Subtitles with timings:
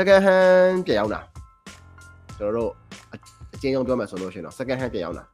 [0.00, 1.20] second hand ပြန်ရောက်တာ
[2.38, 2.70] ကျွန်တော်တို့
[3.54, 5.24] အကျဉ်းဆုံးပြောမယ်ဆိုလို့ရှိရင်တော့ second hand ပြန်ရောက်တာ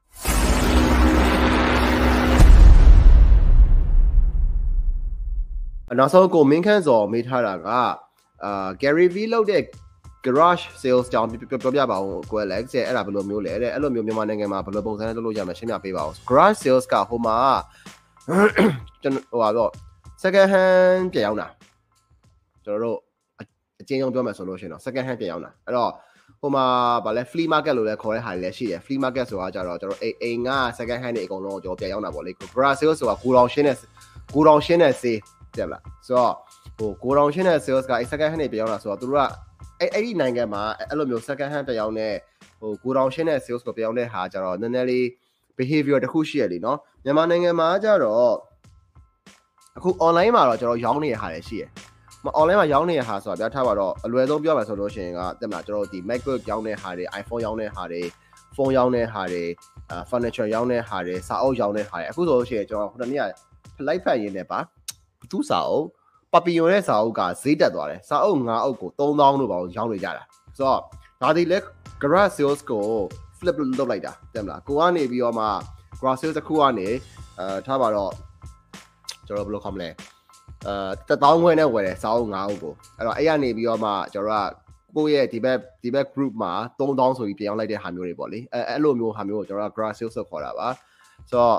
[5.98, 7.68] နောက်ဆုံးကိုမင်းခန့်စော်မေးထားတာက
[8.44, 9.62] အာ Gary V လောက်တဲ့
[10.24, 17.36] garage sales ကြောင်းပြောပြပါဦးကို Alex ရဲ့အဲ့ဒါဘယ်လိုမျိုးလဲတဲ့အဲ့လိုမျိုးမြန်မာနိုင်ငံမှာဘယ်လိုပုံစံနဲ့လုပ်လို့ရမလဲရှင်းပြပေးပါဦး garage sales ကဟိုမှာ
[19.02, 19.70] ကျွန်တော်ဟိုပါတော့
[20.22, 21.46] second hand ပြန်ရောက်တာ
[22.64, 23.05] ကျွန်တော်တို့
[23.85, 25.91] အကျဉ်းဆုံးပြောမယ်ဆိုလို့ရှိရင်တော့ second hand ပြန်ရောက်တာအဲ့တော့
[26.41, 26.65] ဟိုမှာ
[27.05, 33.77] ဗာလဲ flea market လို့လည်းခေါ်တဲ့ဟာတွေလည်းရှိတယ် flea market ဆိုတာကြတော့ကျွန်တော်အိမ်အိမ်က second hand တွေအကုန်လုံးကျွန်တော်ပြန်ရောက်တာပေါ့လေ garage sales ဆိုတာကိုတောင်ရှင်းတဲ့
[34.33, 35.19] ကိုတောင်ရှင်းတဲ့စေး
[35.57, 36.33] တဲ့လားဆိုတော့
[36.77, 39.23] ဟိုကိုတောင်ရှင်းတဲ့ sales ကအဲ second hand တွေပြန်ရောက်တာဆိုတော့သူတို့က
[39.79, 42.13] အဲ့အဲ့ဒီနိုင်ငံမှာအဲ့လိုမျိုး second hand ပြန်ရောက်တဲ့
[42.59, 45.05] ဟိုကိုတောင်ရှင်းတဲ့ sales ကိုပြန်ရောက်တဲ့ဟာကြတော့နည်းနည်းလေး
[45.57, 48.33] behavior တစ်ခုရှိရလीเนาะမြန်မာနိုင်ငံမှာကြတော့
[49.77, 51.84] အခု online မှာတော့ကျွန်တော်ရောင်းနေတဲ့ဟာတွေရှိရယ်မ
[52.38, 58.02] online မှာရောင်းနေတဲ့ဟာဆိုတာပြထားပါတော့အလွယ်ဆုံးပြောမှဆိုလို့ရှိရင်ကတက်မလားကျွန်တော်ဒီ MacBook ရောင်းတဲ့ဟာတွေ iPhone ရောင်းတဲ့ဟာတွေ
[58.56, 59.44] ဖုန်းရောင်းတဲ့ဟာတွေ
[59.90, 63.22] အာ furniture ရောင်းတဲ့ဟာတွေစာအုပ်ရောင်းတဲ့ဟာတွေအခုဆိုလို့ရှိရင်ကျွန်တော်ခုနက
[63.76, 64.58] flight ဖတ်ရင်းနဲ့ပါ
[65.30, 65.86] သူစာအုပ်
[66.32, 70.22] ပပီယွန်ရဲ့စာအုပ်ကဈေးတက်သွားတယ်စာအုပ်9အုပ်ကို3000လို့ပါရောင်းနေကြတာ
[70.56, 70.80] ဆိုတော့
[71.22, 71.58] ဒါဒီလဲ
[72.02, 72.84] garage sales ကို
[73.38, 75.46] flip လုပ်လိုက်တာတဲ့မလားကိုကနေပြီးတော့မှ
[76.00, 76.88] garage sales တစ်ခုကနေ
[77.38, 78.12] အဲထားပါတော့
[79.26, 79.88] ကျွန်တော်ဘယ်လိုခေါ်မလဲ
[80.66, 84.52] အဲတထောင်ခွဲနဲ့ဝယ်တယ်စာအုပ်9အုပ်ကိုအဲ့တော့အဲ့ရနေပြီးတော့မှကျွန်တော်က
[84.96, 90.68] ကိုယ့်ရဲ့ဒီဘက်ဒီဘက် group မှာ3000ဆိုပြီးပြန်ရောက်လိုက်တဲ့ဟာမျိုးတွေပေါ့လေအဲအဲ့လိုမျိုးဟာမျိုးကိုကျွန်တော်က garage sales ဆိုခေါ်တာပါ
[91.30, 91.56] ဆိုတော့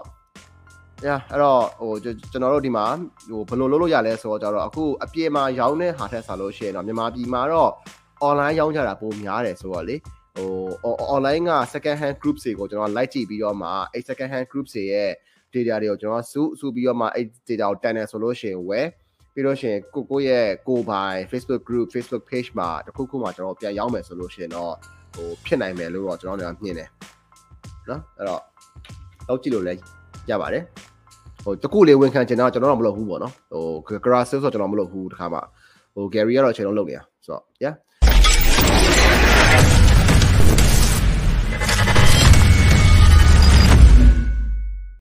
[1.05, 2.85] yeah အဲ့တော့ဟိုကျွန်တော်တို့ဒီမှာ
[3.29, 7.71] ဟိုဘယ်လိုလုပ်လို့ရလဲဆိုတော့ကျတော့အခုအပြေမှာရောင်းတဲ့ဟာထက်ဆိုလို့ရှိရင်တော့မြန်မာပြည်မှာတော့
[8.27, 9.95] online ရောင်းကြတာပိုများတယ်ဆိုတော့လေ
[10.35, 10.51] ဟို
[11.13, 15.11] online က second hand group တွေကိုကျွန်တော် like ကြည့်ပြီးတော့မှအဲ့ second hand group တွေရဲ့
[15.53, 18.87] data တွေကိုကျွန်တော်စုစုပြီးတော့မှအဲ့ data ကိုတန်တယ်ဆိုလို့ရှိရင်ဝယ်
[19.33, 24.73] ပြီးတော့ရှင်ကိုကိုရဲ့ကိုပိုင် Facebook group Facebook page မှာတခုခုမှကျွန်တော်ပြန်ရောက်မယ်ဆိုလို့ရှိရင်တော့
[25.15, 26.89] ဟိုဖြစ်နိုင်မယ်လို့တော့ကျွန်တော်တို့မြင်တယ်
[27.89, 28.41] နော်အဲ့တော့
[29.27, 29.79] လောက်ကြည့်လို့လည်း
[30.29, 30.63] ရပါတယ်
[31.43, 35.39] ဟိုတကူလေးဝန်ခံချင်တော့ကျွန်တော်တော့မလုပ်ဘူးပေါ့နော်ဟို grass ဆိုတော့ကျွန်တော်မလုပ်ဘူးတခါမှ
[35.95, 37.75] ဟို Gary ကတော့ကျွန်တော်လုပ်နေတာဆိုတော့ yeah